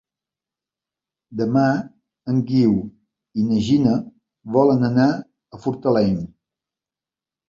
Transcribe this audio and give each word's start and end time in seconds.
Demà 1.41 1.65
en 2.31 2.39
Guiu 2.51 2.73
i 3.41 3.45
na 3.49 3.59
Gina 3.65 3.93
volen 4.55 4.87
anar 4.89 5.05
a 5.19 5.61
Fortaleny. 5.67 6.17